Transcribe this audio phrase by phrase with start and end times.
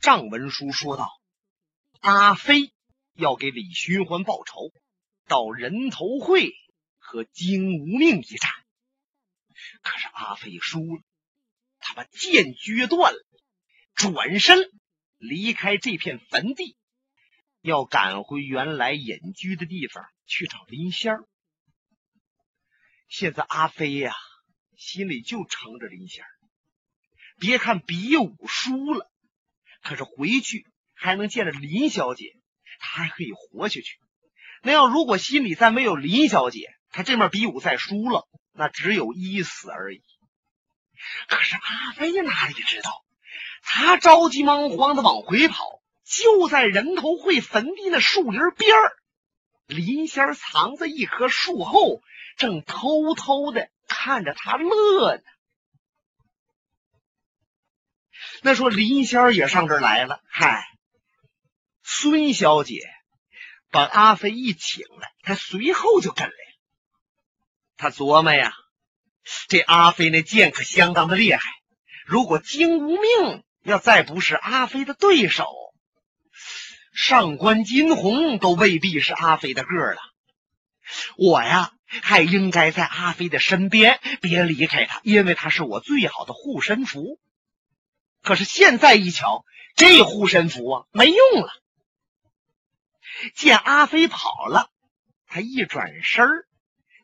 [0.00, 1.10] 张文书说道
[2.00, 2.72] ：“阿飞
[3.12, 4.72] 要给李寻欢报仇，
[5.26, 6.54] 到人头会
[6.96, 8.50] 和金无命一战。
[9.82, 11.02] 可是阿飞输了，
[11.80, 13.18] 他把剑撅断了，
[13.94, 14.58] 转身
[15.18, 16.78] 离开这片坟地，
[17.60, 21.28] 要赶回原来隐居的地方去找林仙儿。
[23.06, 24.14] 现在阿飞呀，
[24.78, 26.30] 心里就撑着林仙儿。
[27.38, 29.06] 别看比武输了。”
[29.82, 32.36] 可是回去还能见着林小姐，
[32.78, 33.98] 他还可以活下去。
[34.62, 40.02] 那要如果心里再没有林小姐，他这面比武再输了，那只有一死而已。
[41.28, 43.04] 可是阿飞哪里知道，
[43.62, 48.92] 他着急忙慌的往回跑，就在人头会坟地那树林边儿，
[49.66, 52.02] 林仙儿藏在一棵树后，
[52.36, 55.22] 正偷偷的看着他乐呢。
[58.42, 60.64] 那说林仙儿也上这儿来了，嗨，
[61.82, 62.88] 孙小姐
[63.70, 66.34] 把阿飞一请来，他随后就跟来了。
[67.76, 68.52] 他琢磨呀，
[69.48, 71.42] 这阿飞那剑可相当的厉害，
[72.06, 75.46] 如果金无命要再不是阿飞的对手，
[76.94, 80.00] 上官金虹都未必是阿飞的个儿了。
[81.16, 87.18] 我呀，还应该在阿飞的身边，别离开他，因为他是我最好的护身符。
[88.22, 89.44] 可是现在一瞧，
[89.76, 91.50] 这护身符啊没用了。
[93.34, 94.70] 见阿飞跑了，
[95.26, 96.26] 他一转身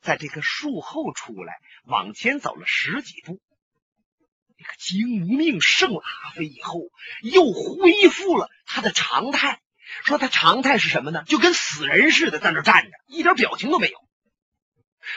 [0.01, 3.41] 在这个树后出来，往前走了十几步。
[4.59, 6.81] 那个金无命胜了阿飞以后，
[7.23, 9.61] 又恢复了他的常态。
[10.05, 11.25] 说他常态是什么呢？
[11.25, 13.99] 就跟死人似的在那站着，一点表情都没有。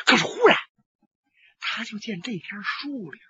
[0.06, 0.58] 可是忽然，
[1.60, 3.22] 他就见这片树林。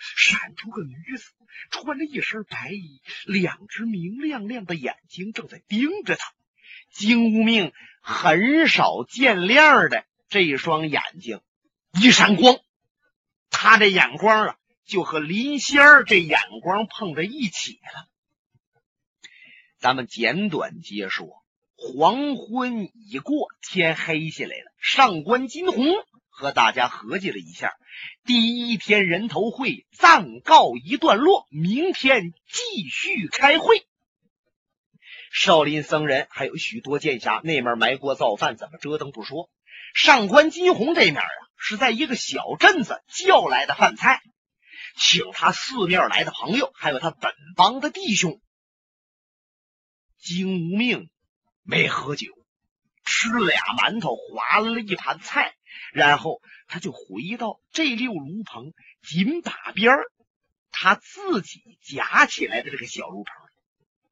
[0.00, 1.30] 闪出个女子，
[1.70, 6.32] 穿着一身白衣，两只明亮亮的眼睛正在盯着他。
[6.90, 11.40] 金无命很少见亮的这双眼睛
[11.92, 12.58] 一闪光，
[13.50, 18.08] 他这眼光啊，就和林仙儿这眼光碰在一起了。
[19.78, 21.44] 咱们简短接说：
[21.76, 24.72] 黄昏已过，天黑下来了。
[24.78, 25.94] 上官金虹。
[26.40, 27.74] 和大家合计了一下，
[28.24, 33.86] 第一天人头会暂告一段落，明天继续开会。
[35.30, 39.50] 少林僧人还有许多剑侠，那面埋锅造饭，怎么折腾不说。
[39.94, 41.28] 上官金虹这面啊，
[41.58, 44.22] 是在一个小镇子叫来的饭菜，
[44.96, 48.40] 请他四面来的朋友，还有他本帮的弟兄。
[50.16, 51.10] 金无命
[51.62, 52.28] 没喝酒，
[53.04, 55.54] 吃了俩馒头，划了一盘菜。
[55.92, 58.72] 然后他就回到这六炉棚
[59.02, 60.04] 紧把边儿，
[60.70, 63.34] 他自己夹起来的这个小炉棚。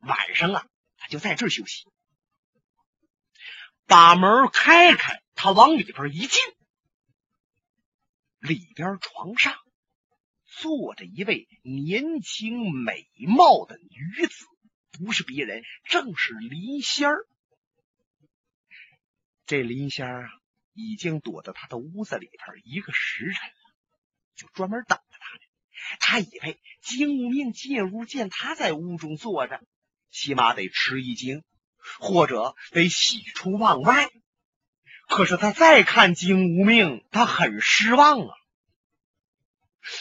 [0.01, 1.89] 晚上啊，他就在这儿休息。
[3.87, 6.41] 把门开开，他往里边一进，
[8.39, 9.57] 里边床上
[10.45, 14.45] 坐着一位年轻美貌的女子，
[14.93, 17.27] 不是别人，正是林仙儿。
[19.47, 20.31] 这林仙儿啊。
[20.79, 23.75] 已经躲到他的屋子里边一个时辰了，
[24.37, 25.41] 就专门等着他呢。
[25.99, 29.61] 他以为金无命进屋见他在屋中坐着，
[30.11, 31.43] 起码得吃一惊，
[31.99, 34.09] 或者得喜出望外。
[35.09, 38.35] 可是他再看金无命，他很失望啊。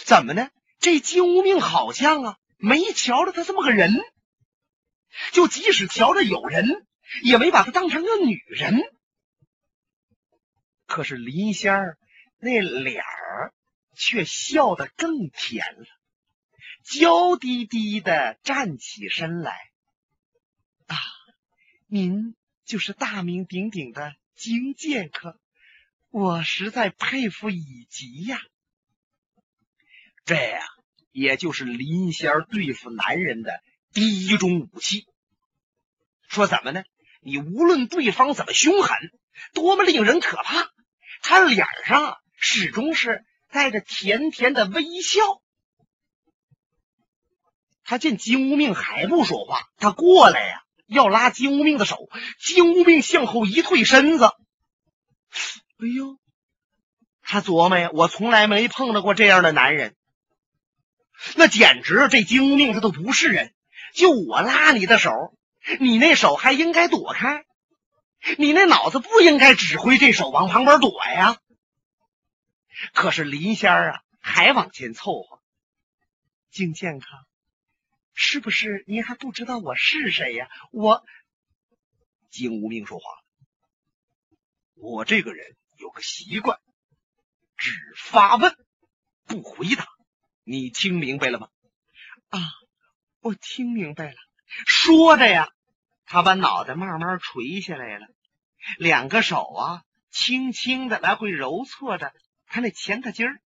[0.06, 0.52] 怎么呢？
[0.80, 3.96] 这金无命好像啊，没瞧着他这么个人，
[5.32, 6.86] 就即使瞧着有人，
[7.24, 8.80] 也没把他当成个女人。
[10.88, 11.98] 可是林仙儿
[12.40, 13.54] 那脸儿
[13.94, 15.86] 却笑得更甜了，
[16.84, 19.54] 娇滴滴的站起身来
[20.88, 20.96] ：“啊，
[21.88, 25.40] 您就是大名鼎鼎的金剑客，
[26.10, 28.40] 我实在佩服以极呀！
[30.24, 30.62] 这呀，
[31.12, 33.62] 也就是林仙儿对付男人的
[33.92, 35.06] 第一种武器。
[36.30, 36.84] 说怎么呢？
[37.20, 38.96] 你无论对方怎么凶狠，
[39.54, 40.72] 多么令人可怕。”
[41.28, 45.20] 他脸上始终是带着甜甜的微笑。
[47.84, 52.08] 他见金无命还不说话，他过来呀，要拉金无命的手。
[52.40, 56.18] 金无命向后一退身子，哎呦，
[57.22, 59.98] 他琢磨呀，我从来没碰到过这样的男人，
[61.36, 63.54] 那简直这金无命他都不是人。
[63.94, 65.12] 就我拉你的手，
[65.82, 67.44] 你那手还应该躲开。
[68.38, 71.40] 你那脑子不应该指挥这手往旁边躲呀！
[72.94, 75.42] 可是林仙儿啊，还往前凑合。
[76.52, 77.26] 金健康，
[78.14, 80.50] 是不是您还不知道我是谁呀？
[80.72, 81.06] 我
[82.30, 83.24] 金无命说话了，
[84.76, 86.60] 我这个人有个习惯，
[87.56, 88.56] 只发问
[89.26, 89.88] 不回答。
[90.44, 91.50] 你听明白了吗？
[92.30, 92.40] 啊，
[93.22, 94.16] 我听明白了。
[94.66, 95.52] 说着呀，
[96.08, 98.08] 他把脑袋慢慢垂下来了，
[98.78, 102.14] 两个手啊，轻轻的来回揉搓着
[102.48, 103.42] 他那前大筋儿，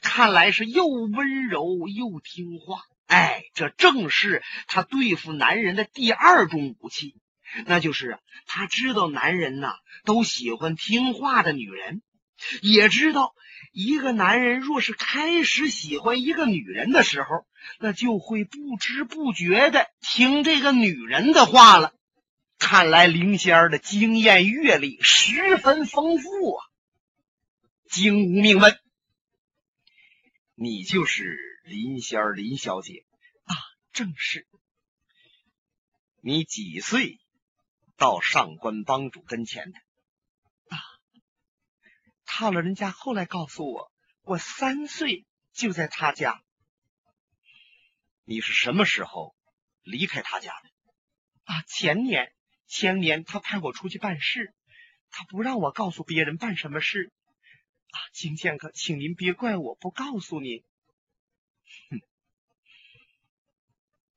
[0.00, 2.82] 看来是又温柔又听话。
[3.06, 7.16] 哎，这正是他对付男人的第二种武器，
[7.66, 9.74] 那就是他知道男人呐
[10.04, 12.00] 都喜欢听话的女人，
[12.62, 13.34] 也知道。
[13.72, 17.46] 一个男人若是开始喜欢一个女人的时候，
[17.78, 21.94] 那就会不知不觉的听这个女人的话了。
[22.58, 26.66] 看来林仙儿的经验阅历十分丰富啊。
[27.88, 28.78] 金无命问
[30.54, 33.06] ：“你就是林仙儿林小姐
[33.44, 33.54] 啊
[33.92, 34.46] ？”“正是。
[36.20, 37.20] ”“你几岁
[37.96, 39.78] 到上官帮主跟前的？”
[42.34, 43.92] 他老人家后来告诉我，
[44.22, 46.42] 我三岁就在他家。
[48.24, 49.36] 你是什么时候
[49.82, 50.70] 离开他家的？
[51.44, 52.32] 啊，前年，
[52.66, 54.54] 前年他派我出去办事，
[55.10, 57.12] 他不让我告诉别人办什么事。
[57.90, 60.64] 啊，金剑客，请您别怪我不告诉您。
[61.90, 62.00] 哼，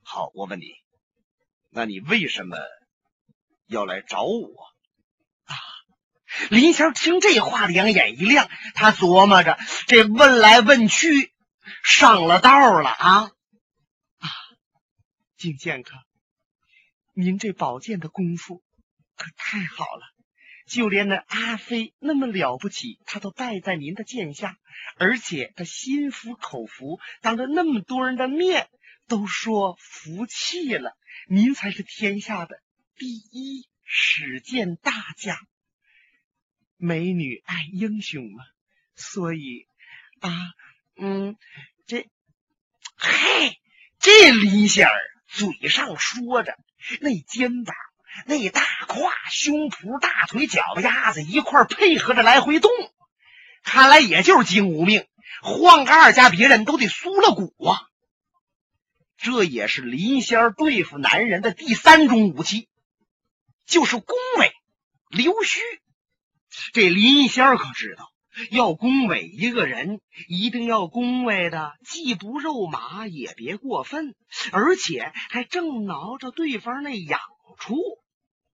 [0.04, 0.74] 好，我问你，
[1.70, 2.56] 那你为什么
[3.66, 4.74] 要来找我？
[6.50, 11.32] 林仙听这话，两眼一亮，他琢磨着：这问来问去，
[11.84, 13.32] 上了道了啊！
[14.20, 14.30] 啊，
[15.38, 15.92] 金剑客，
[17.14, 18.64] 您这宝剑的功夫
[19.16, 20.02] 可太好了，
[20.68, 24.58] 就连那阿飞那么了不起，他都败在您的剑下，
[24.98, 28.68] 而且他心服口服，当着那么多人的面
[29.08, 30.98] 都说服气了。
[31.28, 32.60] 您才是天下的
[32.96, 35.40] 第一使剑大家。
[36.78, 38.44] 美女爱英雄嘛，
[38.96, 39.68] 所以
[40.20, 40.32] 啊，
[40.98, 41.38] 嗯，
[41.88, 42.10] 这，
[42.98, 43.60] 嘿，
[44.00, 44.94] 这林仙儿
[45.28, 46.58] 嘴上说着，
[47.00, 47.76] 那肩膀、
[48.26, 52.72] 那大胯、胸脯、大腿、脚丫子一块配合着来回动，
[53.64, 55.08] 看来也就是金无命，
[55.42, 57.90] 换个二家别人都得酥了骨啊。
[59.18, 62.68] 这也是林仙儿对付男人的第三种武器，
[63.66, 64.54] 就是恭维、
[65.10, 65.62] 溜须。
[66.74, 68.12] 这林仙儿可知道，
[68.52, 74.16] 要恭维一个人，一定要恭维的既不肉麻，也别过分，
[74.52, 77.20] 而且还正挠着对方那痒
[77.58, 77.76] 处，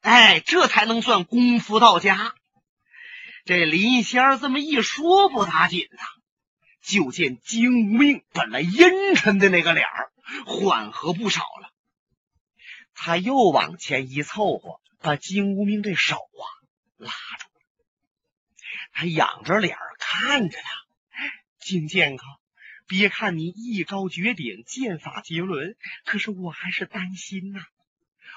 [0.01, 2.35] 哎，这才能算功夫到家。
[3.45, 6.03] 这林仙儿这么一说，不打紧呐，
[6.83, 10.11] 就见金无命本来阴沉的那个脸儿
[10.45, 11.71] 缓和不少了，
[12.93, 16.43] 他又往前一凑合，把金无命这手啊
[16.97, 17.50] 拉住。
[18.91, 20.69] 还仰着脸看着他，
[21.59, 22.25] 金剑客，
[22.87, 27.61] 别看你艺高绝顶，剑法绝伦，可是我还是担心呐。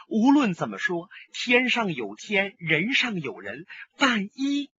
[0.09, 3.67] 无论怎么说，天上有天，人上有人，
[3.99, 4.71] 万一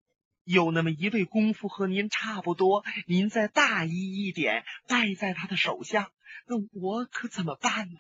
[0.44, 6.12] 有那么一位功夫和您差不多，您再大意一点，败在他的手下，
[6.48, 8.00] 那我可怎么办呢？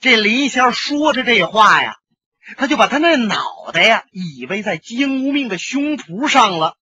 [0.00, 1.98] 这林仙说着这话呀。
[2.56, 6.76] 他就把他那脑袋呀，以为在金无命的胸脯上了。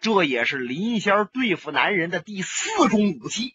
[0.00, 3.54] 这也是林仙对付男人的第四种武器，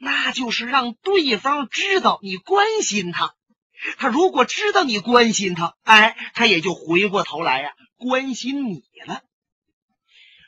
[0.00, 3.34] 那就是让对方知道你关心他。
[3.98, 9.22] 他如果知道你关心他，哎，他也就回过头来呀关心你了。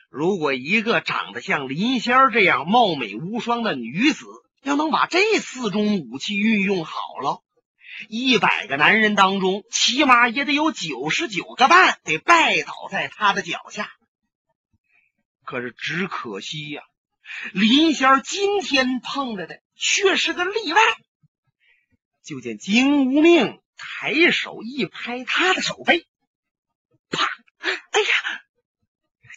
[0.09, 4.25] 如果一个长得像林仙这样貌美无双的女子，
[4.63, 7.41] 要能把这四种武器运用好了。
[8.07, 13.91] 一百个男人当中，起码也得有九十九个半得拜倒在他的脚下。
[15.43, 16.83] 可是只可惜呀，
[17.53, 20.81] 林仙今天碰着的却是个例外。
[22.23, 26.05] 就见金无命抬手一拍他的手背，
[27.09, 27.27] 啪！
[27.59, 28.07] 哎呀，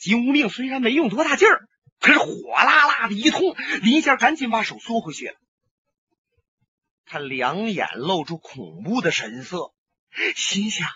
[0.00, 5.35] 金无命虽然没用多大劲儿，可是火辣辣的一痛，林仙赶紧把手缩回去了。
[7.12, 9.75] 他两眼露出恐怖的神色，
[10.35, 10.88] 心想：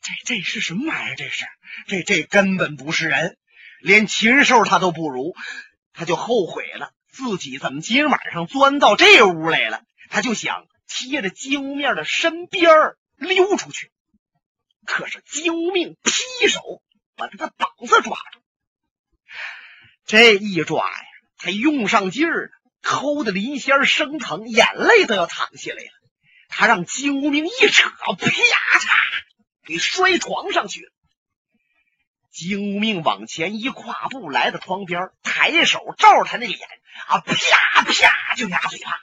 [0.00, 1.16] 这、这、这是什么玩意儿？
[1.16, 1.44] 这是
[1.86, 3.36] 这、这根本不是人，
[3.82, 5.34] 连禽兽他都不如。
[5.92, 9.82] 他就后悔了，自己怎么今晚上钻到这屋来了？
[10.08, 12.72] 他就想贴着金屋面的身边
[13.18, 13.92] 溜出去，
[14.86, 16.82] 可是金无命劈手
[17.16, 18.40] 把他的膀子抓住，
[20.06, 21.06] 这一抓呀，
[21.36, 22.59] 他用上劲儿了。
[22.82, 25.90] 抠的林仙儿生疼，眼泪都要淌下来了。
[26.48, 28.94] 他让金无命一扯，啪嚓，
[29.64, 30.90] 给摔床上去了。
[32.30, 36.58] 金无命往前一跨步，来到床边，抬手照着他那脸
[37.06, 39.00] 啊，啪啪就俩嘴巴。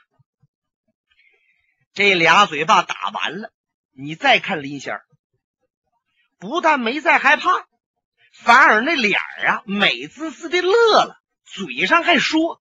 [1.94, 3.52] 这俩嘴巴打完了，
[3.92, 5.04] 你再看林仙儿，
[6.38, 7.66] 不但没再害怕，
[8.32, 10.72] 反而那脸啊美滋滋的乐
[11.04, 12.60] 了，嘴上还说：“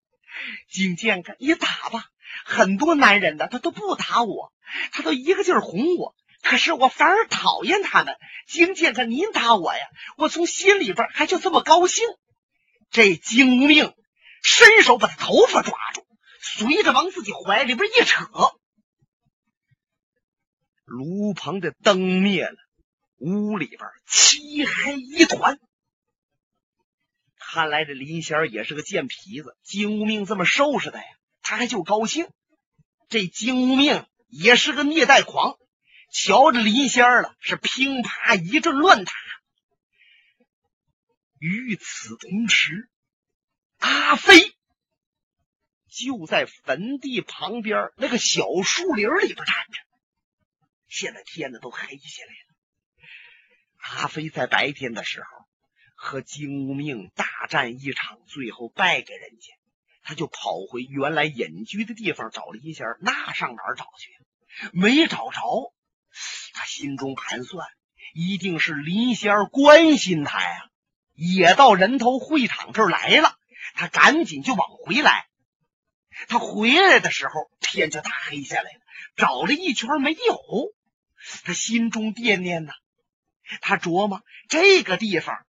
[0.69, 2.05] 金剑客，你打吧。
[2.45, 4.53] 很多男人呢，他都不打我，
[4.91, 8.15] 他都一个劲儿哄我。”可是我反而讨厌他们，
[8.47, 9.79] 金剑客，您打我呀，
[10.17, 12.05] 我从心里边还就这么高兴。
[12.89, 13.93] 这金无命
[14.43, 16.05] 伸手把他头发抓住，
[16.39, 18.29] 随着往自己怀里边一扯，
[20.85, 22.55] 炉棚的灯灭了，
[23.17, 25.59] 屋里边漆黑一团。
[27.49, 31.07] 看来这林仙儿也是个贱皮子，金无命这么收拾他呀，
[31.41, 32.27] 他还就高兴。
[33.07, 35.57] 这金无命也是个虐待狂。
[36.11, 39.13] 瞧着林仙儿了，是乒啪一阵乱打。
[41.39, 42.89] 与此同时，
[43.77, 44.53] 阿飞
[45.89, 49.79] 就在坟地旁边那个小树林里边站着。
[50.89, 54.01] 现在天呢都黑下来了。
[54.01, 55.46] 阿飞在白天的时候
[55.99, 59.53] 和金无命大战一场，最后败给人家，
[60.03, 62.99] 他就跑回原来隐居的地方找林仙儿。
[63.01, 64.71] 那上哪儿找去？
[64.71, 65.73] 没找着。
[66.53, 67.67] 他心中盘算，
[68.13, 70.69] 一定是林仙儿关心他呀，
[71.15, 73.35] 也到人头会场这儿来了。
[73.73, 75.27] 他赶紧就往回来。
[76.27, 78.79] 他回来的时候，天就大黑下来了。
[79.15, 80.39] 找了一圈没有，
[81.43, 82.73] 他心中惦念呐。
[83.61, 85.45] 他琢磨这个地方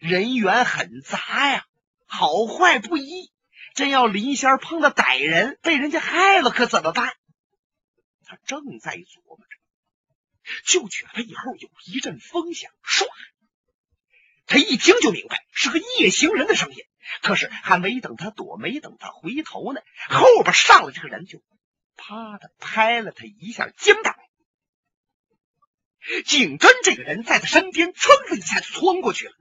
[0.00, 1.64] 人员很杂呀，
[2.06, 3.32] 好坏不一。
[3.74, 7.14] 真要林仙碰到歹人，被人家害了，可怎么办？
[8.26, 10.52] 他正在琢磨着。
[10.64, 13.06] 就觉得以后有一阵风响，唰！
[14.46, 16.76] 他一听就明白是个夜行人的声音。
[17.22, 21.40] 可是还没等他躲，没等他回头呢，后边上来这个人就
[21.96, 24.14] 啪的拍了他一下肩膀。
[26.24, 29.34] 景真这个人在他身边噌的一下就窜过去了，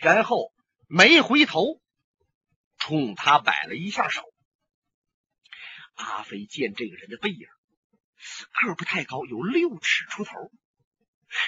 [0.00, 0.52] 然后
[0.86, 1.80] 没回头，
[2.78, 4.22] 冲他摆了一下手。
[5.94, 7.46] 阿飞见这个人的背影。
[8.66, 10.32] 个不太高，有六尺出头，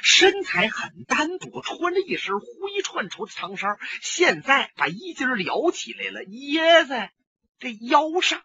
[0.02, 7.12] 身材很单薄，穿着一身灰串绸的长衫，现在把衣襟撩起来了，掖在
[7.58, 8.44] 这腰上。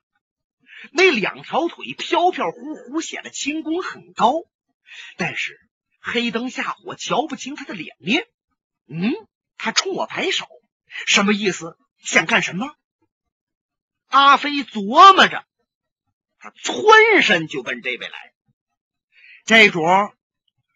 [0.92, 4.34] 那两条腿飘飘忽忽，显得轻功很高。
[5.18, 5.60] 但是
[6.00, 8.28] 黑灯下火，瞧不清他的脸面。
[8.88, 9.14] 嗯，
[9.58, 10.48] 他冲我摆手，
[11.08, 11.78] 什么意思？
[12.00, 12.76] 想干什么？
[14.08, 15.46] 阿飞琢磨着。
[16.38, 18.34] 他窜身就奔这边来，
[19.46, 19.82] 这主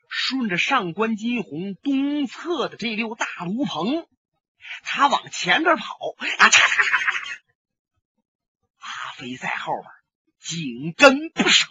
[0.07, 4.07] 顺着上官金虹东侧的这溜大炉棚，
[4.81, 6.49] 他往前边跑啊！
[6.49, 7.37] 嚓嚓嚓嚓嚓！
[8.79, 9.91] 阿飞在后边
[10.39, 11.67] 紧跟不舍，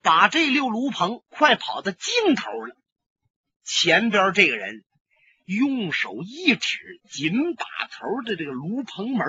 [0.00, 2.76] 把这溜炉棚快跑到尽头了。
[3.64, 4.84] 前边这个人
[5.56, 9.26] 用手一指，紧把头的这个炉棚门。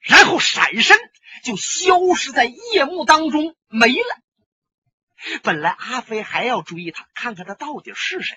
[0.00, 0.96] 然后闪身
[1.44, 4.22] 就消失在夜幕当中没了。
[5.42, 8.36] 本来阿飞还要追他，看看他到底是谁。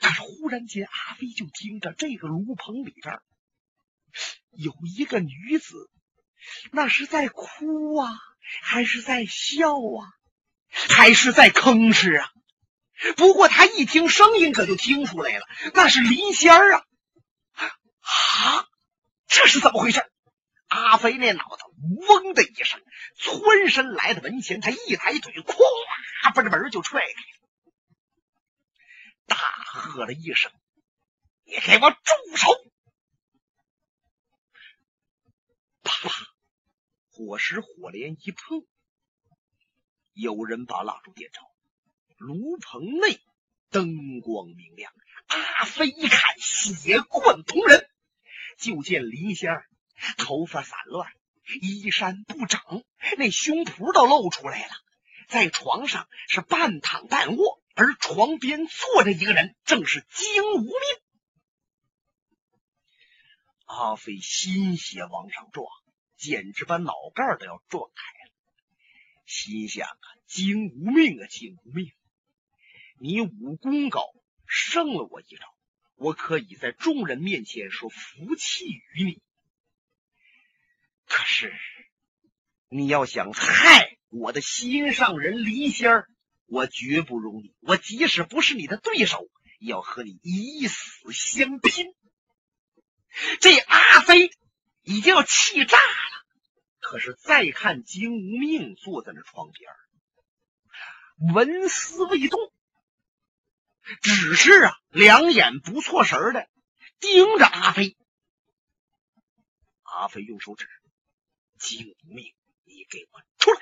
[0.00, 3.18] 可是忽然间，阿飞就听着这个炉棚里边
[4.50, 5.90] 有一个女子，
[6.70, 8.10] 那是在哭啊，
[8.60, 10.06] 还是在笑啊，
[10.70, 12.30] 还是在吭哧啊？
[13.16, 16.84] 不过他一听声音，可就听出来了，那是林仙儿啊！
[18.00, 18.68] 啊，
[19.26, 20.08] 这是怎么回事？
[20.68, 21.64] 阿飞那脑袋
[22.08, 22.82] 嗡的一声，
[23.16, 25.54] 窜身来到门前，他一抬腿，咵
[26.34, 27.16] 把这门就踹开了，
[29.26, 30.50] 大喝了一声
[31.44, 32.48] ：“你给我住手！”
[35.84, 36.26] 啪啪，
[37.10, 38.66] 火石火镰一碰，
[40.14, 41.40] 有人把蜡烛点着，
[42.22, 43.20] 炉棚内
[43.70, 44.92] 灯光明亮。
[45.26, 47.88] 阿飞一看，血贯瞳人，
[48.58, 49.66] 就见林仙儿。
[50.18, 51.10] 头发散乱，
[51.60, 52.60] 衣衫不整，
[53.18, 54.72] 那胸脯都露出来了。
[55.28, 60.72] 在床上是半躺半卧，而床边坐着一个人，正是金无命。
[63.64, 65.66] 阿飞心血往上撞，
[66.16, 68.32] 简直把脑盖都要撞开了。
[69.24, 71.92] 心想啊，金无命啊，金无命，
[73.04, 74.00] 你武功高，
[74.46, 75.44] 胜了我一招，
[75.96, 79.20] 我可以在众人面前说福气于你。
[81.08, 81.52] 可是
[82.68, 86.08] 你要想害我的心上人林仙儿，
[86.46, 87.52] 我绝不容你。
[87.58, 89.28] 我即使不是你的对手，
[89.58, 91.92] 也要和你以死相拼。
[93.40, 94.30] 这阿飞
[94.82, 96.24] 已经要气炸了。
[96.78, 102.38] 可是再看金无命坐在那床边，纹丝未动，
[104.00, 106.48] 只是啊，两眼不错神的
[107.00, 107.96] 盯着阿飞。
[109.82, 110.68] 阿飞用手指
[111.58, 112.32] ：“金无命，
[112.64, 113.60] 你给我出来！”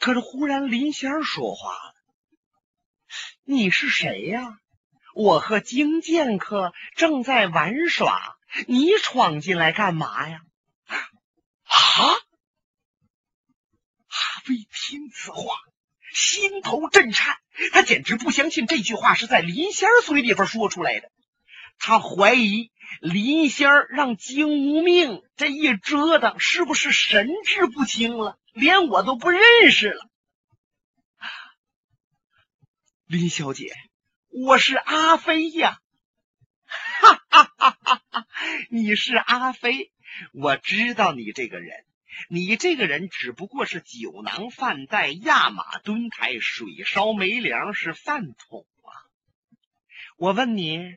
[0.00, 1.94] 可是忽然林仙儿说话了
[3.44, 4.58] ：“你是谁呀？
[5.14, 10.40] 我和金剑客正在玩耍，你闯进来干嘛呀？”
[11.64, 12.14] 啊！
[14.08, 15.54] 阿飞听此话，
[16.18, 17.36] 心头震颤，
[17.70, 21.12] 他简直不相信这句话是在林仙儿嘴里边说出来的。
[21.78, 30.10] 他怀疑林仙儿让金无命这一折腾，是不是神志不清了，连我都不认识了？
[33.06, 33.72] 林小姐，
[34.28, 35.78] 我是阿飞呀！
[36.66, 38.26] 哈哈哈哈哈！
[38.70, 39.92] 你是阿飞。
[40.32, 41.84] 我知道你这个人，
[42.28, 48.90] 你这个人只不过是酒囊饭袋、压马蹲台、水烧没粮，是饭桶啊！
[50.16, 50.96] 我问你，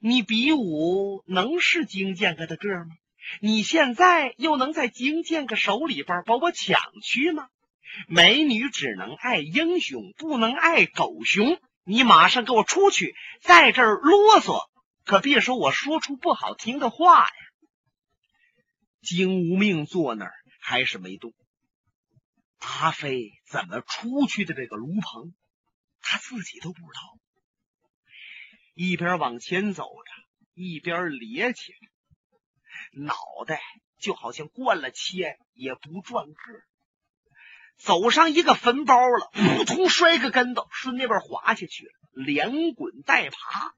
[0.00, 2.96] 你比武能是金剑哥的个吗？
[3.40, 7.48] 你现在又能在金剑哥手里边把我抢去吗？
[8.06, 11.58] 美女只能爱英雄，不能爱狗熊。
[11.84, 14.60] 你马上给我出去，在这儿啰嗦，
[15.04, 17.26] 可别说我说出不好听的话呀！
[19.08, 21.32] 金无命坐那儿还是没动。
[22.58, 25.34] 阿飞怎么出去的这个炉棚，
[26.02, 27.18] 他自己都不知道。
[28.74, 30.12] 一边往前走着，
[30.52, 33.14] 一边咧起来，脑
[33.46, 33.62] 袋
[33.98, 36.34] 就好像灌了铅也不转个。
[37.78, 43.74] 走上一个坟包了，扑通摔个跟头，顺那边滑下去了，连滚带爬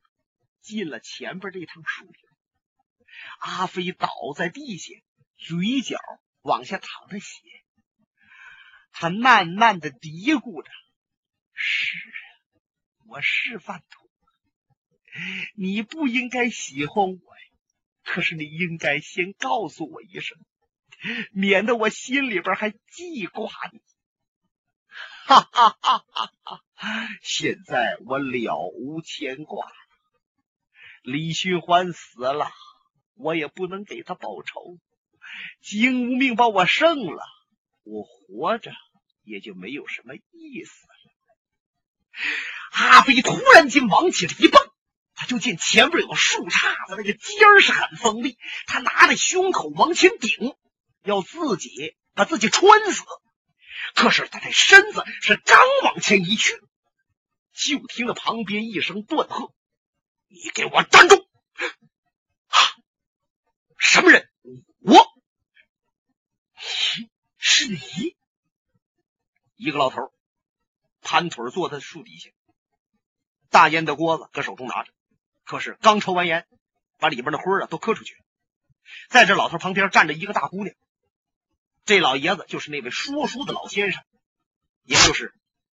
[0.61, 2.15] 进了前边这趟树林。
[3.39, 4.93] 阿飞倒在地下。
[5.41, 5.97] 嘴角
[6.43, 7.41] 往下淌着血，
[8.93, 10.71] 他慢慢的嘀咕着
[11.55, 12.21] ：“是啊，
[13.09, 14.11] 我是饭桶，
[15.55, 17.43] 你不应该喜欢我呀。
[18.05, 20.37] 可是你应该先告诉我一声，
[21.33, 23.81] 免得我心里边还记挂你。”
[25.25, 26.61] 哈哈哈哈哈！
[27.23, 29.67] 现在我了无牵挂，
[31.03, 32.51] 李寻欢死了，
[33.15, 34.79] 我也不能给他报仇。
[35.63, 37.23] 金无命把我胜了，
[37.83, 38.73] 我活着
[39.23, 40.95] 也就没有什么意思了。
[42.73, 44.71] 阿飞突然间往起一蹦，
[45.15, 50.57] 他就见前边有个树杈子，那个尖儿是很锋利，他拿着胸口往前顶，
[51.03, 53.05] 要自己把自己穿死。
[53.95, 56.61] 可是他的身子是刚往前一去，
[57.53, 59.53] 就听到旁边一声断喝
[60.29, 61.27] ：“你给我站住！”
[63.79, 64.29] 什么人？
[64.81, 65.07] 我。
[67.61, 68.17] 是你，
[69.57, 70.15] 一个老头，
[71.03, 72.31] 盘腿坐在树底下，
[73.51, 74.91] 大烟的锅子搁手中拿着，
[75.45, 76.47] 可是刚抽完烟，
[76.97, 78.17] 把里边的灰啊都磕出去。
[79.11, 80.75] 在这老头旁边站着一个大姑娘，
[81.85, 84.03] 这老爷子就是那位说书的老先生，
[84.85, 85.35] 也就是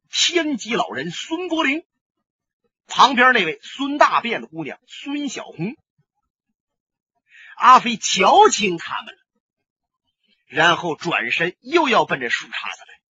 [0.08, 1.84] 天机老人孙伯龄。
[2.86, 5.76] 旁边那位孙大便的姑娘孙小红，
[7.56, 9.23] 阿飞瞧清他们了。
[10.46, 13.00] 然后转身又要奔这树杈子来，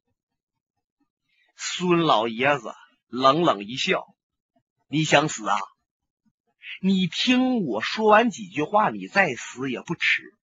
[1.57, 2.75] 孙老爷子
[3.09, 4.15] 冷冷一笑
[4.89, 5.57] ：“你想死啊？
[6.81, 10.35] 你听我说完几句话，你再死也不迟。”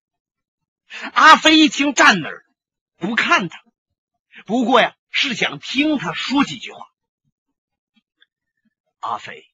[1.14, 2.44] 阿飞一听，站那儿
[2.96, 3.62] 不看他，
[4.44, 6.86] 不过呀，是想听他说几句话。
[9.00, 9.46] 阿飞，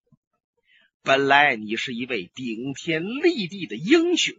[1.02, 4.34] 本来你是一位顶天立地的英雄，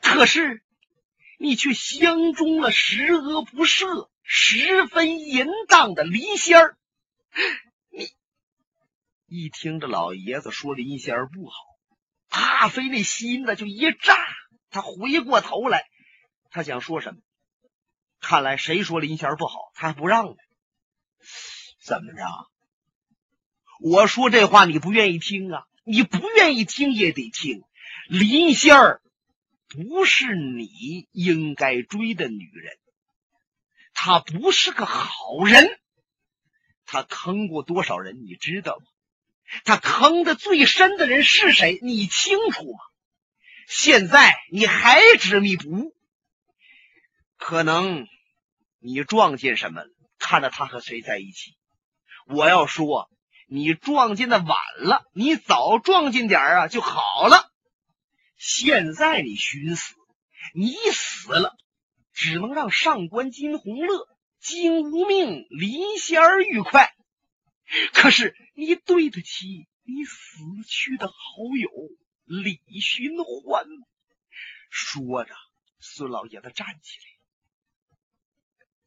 [0.00, 0.62] 可是……
[1.38, 6.78] 你却相中了十恶不赦、十分淫荡的林仙儿。
[7.90, 8.08] 你
[9.26, 11.54] 一听这老爷子说林仙儿不好，
[12.28, 14.16] 阿飞那心呢就一炸。
[14.70, 15.84] 他回过头来，
[16.50, 17.20] 他想说什么？
[18.20, 20.36] 看来谁说林仙儿不好，他还不让呢。
[21.82, 22.50] 怎么着？
[23.80, 25.66] 我说这话你不愿意听啊？
[25.84, 27.62] 你不愿意听也得听，
[28.08, 29.02] 林仙儿。
[29.68, 32.78] 不是你应该追的女人，
[33.94, 35.78] 她不是个好人，
[36.84, 38.84] 她坑过多少人，你知道吗？
[39.64, 41.78] 她坑的最深的人是谁？
[41.82, 42.78] 你清楚吗？
[43.68, 45.96] 现在你还执迷不悟，
[47.36, 48.06] 可能
[48.78, 49.90] 你撞见什么了？
[50.18, 51.56] 看着他和谁在一起？
[52.26, 53.10] 我要说，
[53.48, 57.52] 你撞见的晚了，你早撞见点啊就好了。
[58.48, 59.96] 现在你寻死，
[60.54, 61.56] 你死了，
[62.12, 66.94] 只能让上官金鸿乐、金无命、林仙儿愉快。
[67.92, 71.14] 可是你对得起你死去的好
[71.60, 71.90] 友
[72.24, 73.84] 李寻欢吗？
[74.70, 75.34] 说着，
[75.80, 77.04] 孙老爷子站起来，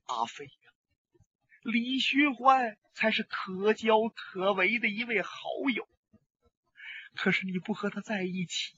[0.05, 0.49] 阿飞。
[1.63, 5.33] 李寻欢才是可交可为的一位好
[5.75, 5.85] 友，
[7.13, 8.77] 可是你不和他在一起，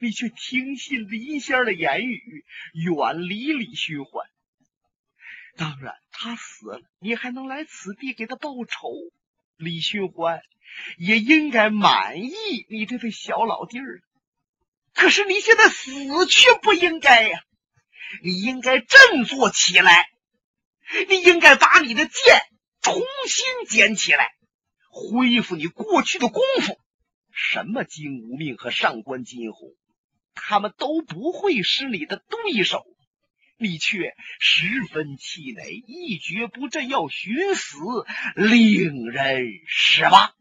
[0.00, 4.26] 你却听信林仙的言语，远离李寻欢。
[5.56, 8.90] 当然，他死了，你还能来此地给他报仇。
[9.56, 10.40] 李寻欢
[10.98, 12.32] 也应该满意
[12.68, 14.02] 你这位小老弟儿。
[14.94, 15.92] 可是你现在死
[16.26, 17.42] 却不应该呀，
[18.22, 20.08] 你应该振作起来。
[21.08, 22.40] 你应该把你的剑
[22.80, 24.32] 重新捡起来，
[24.88, 26.78] 恢复你过去的功夫。
[27.30, 29.74] 什么金无命和上官金鸿，
[30.40, 32.84] 他们都不会是你的对手，
[33.58, 37.76] 你却十分气馁，一蹶不振，要寻死，
[38.34, 40.34] 令人失望。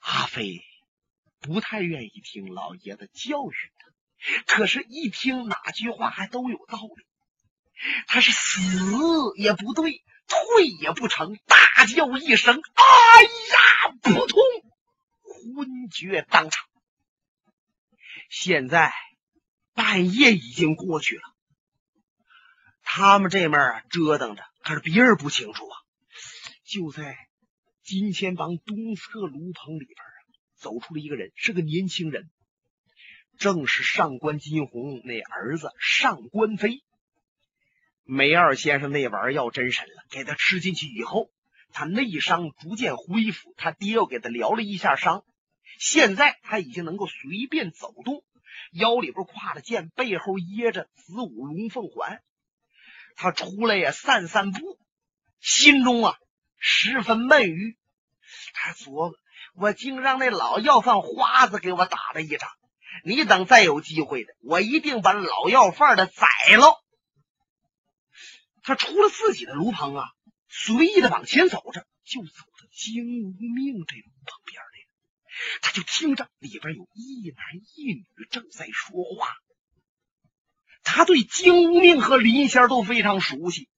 [0.00, 0.62] 阿飞
[1.40, 3.54] 不太愿意听老爷子教育
[4.46, 7.04] 他，可是，一听哪句话还都有道理。
[8.06, 8.60] 他是死
[9.36, 14.40] 也不对，退也不成，大叫一声：“哎呀！”扑通，
[15.22, 16.64] 昏厥当场。
[18.34, 18.90] 现在
[19.74, 21.22] 半夜已经过去了，
[22.82, 25.76] 他们这面啊折腾着，可是别人不清楚啊。
[26.64, 27.14] 就在
[27.82, 30.16] 金钱帮东侧炉棚里边啊，
[30.56, 32.30] 走出了一个人，是个年轻人，
[33.38, 36.82] 正是上官金鸿那儿子上官飞。
[38.02, 41.28] 梅二先生那玩意儿要真神了，给他吃进去以后，
[41.70, 43.52] 他内伤逐渐恢复。
[43.58, 45.22] 他爹又给他疗了一下伤，
[45.84, 48.22] 现在他已经能够随便走动，
[48.70, 52.22] 腰里边挎着剑，背后掖着子午龙凤环。
[53.16, 54.78] 他出来呀散散步，
[55.40, 56.14] 心中啊
[56.56, 57.76] 十分闷郁。
[58.54, 59.14] 他琢磨：
[59.56, 62.48] 我竟让那老要饭花子给我打了一掌，
[63.04, 66.80] 你等再有机会的，我一定把老要饭的宰了。
[68.62, 70.04] 他出了自己的炉棚啊，
[70.48, 74.62] 随意的往前走着，就走到金无命这炉棚边。
[75.60, 79.28] 他就听着里边有一男一女正在说话。
[80.82, 83.68] 他对金无命和林仙都非常熟悉，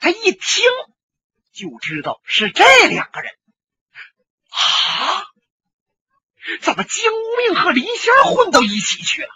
[0.00, 0.40] 他一听
[1.52, 3.32] 就知道是这两个人。
[4.50, 5.24] 啊，
[6.60, 9.28] 怎么金无命和林仙混到一起去了？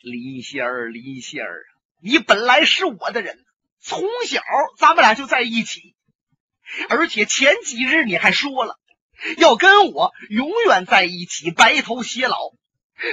[0.00, 1.64] 林仙儿，林仙儿。
[2.02, 3.44] 你本来是我的人，
[3.80, 4.42] 从小
[4.78, 5.94] 咱们俩就在一起，
[6.90, 8.78] 而且前几日你还说了
[9.38, 12.52] 要跟我永远在一起，白头偕老。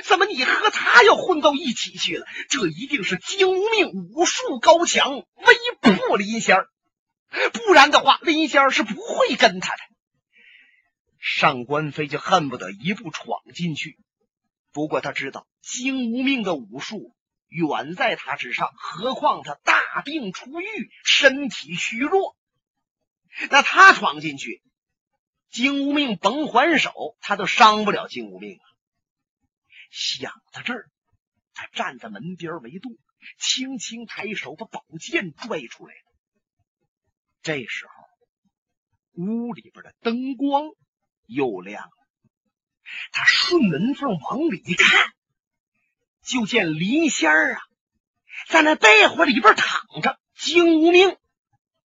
[0.04, 2.26] 怎么你和他要混到一起去了？
[2.50, 5.26] 这一定是金无命武术高强，威
[5.82, 6.70] 不林仙儿，
[7.54, 9.82] 不然的话，林仙儿是不会跟他的。
[11.20, 13.98] 上官飞就恨不得一步闯进去，
[14.72, 17.16] 不过他知道金无命的武术。
[17.50, 22.38] 远在他之上，何况他大病初愈，身体虚弱，
[23.50, 24.62] 那他闯进去，
[25.52, 28.66] 金无命甭还手，他都伤不了金无命啊。
[29.92, 30.90] 想到这儿，
[31.54, 32.98] 他站在门边没动，
[33.38, 36.12] 轻轻抬手把宝剑拽出来了。
[37.42, 37.94] 这时候，
[39.24, 40.70] 屋里边的灯光
[41.28, 41.92] 又亮了，
[43.12, 45.14] 他顺门缝往里一看。
[46.24, 47.62] 就见林仙儿啊，
[48.48, 50.18] 在那被窝里边躺着。
[50.36, 51.18] 金无命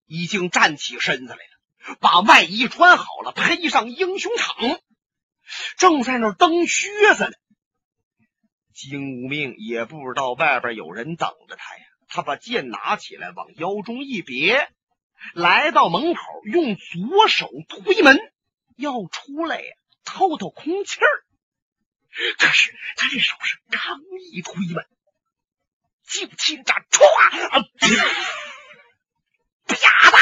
[0.05, 1.56] 已经站起身子来了，
[2.01, 4.81] 把外衣穿好了，披上英雄氅，
[5.79, 7.33] 正在那蹬靴子呢。
[8.73, 14.71] 金无命也不知道外边有人等着他呀，他把剑拿起来，往腰中一别，
[15.33, 18.19] 来到门口，用左手推门，
[18.77, 21.25] 要出来呀，透透空气儿。
[22.39, 24.01] 可是他这手是刚
[24.33, 24.87] 一推门，
[26.07, 27.05] 就听着唰
[27.51, 27.61] 啊，
[29.69, 30.19] 啪嗒，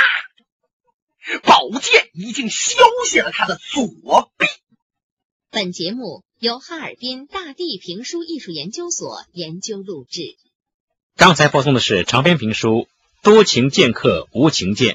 [1.42, 4.46] 宝剑已经削下了他的左臂。
[5.50, 10.36] 本节目由哈尔滨大地评书艺术研究所研究录制。
[11.16, 12.68] 刚才播送的是长篇评书
[13.22, 14.94] 《多情剑客无情剑》。